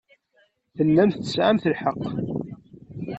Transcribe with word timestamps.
Tellamt 0.75 1.19
tesɛamt 1.21 1.69
lḥeqq. 1.73 2.03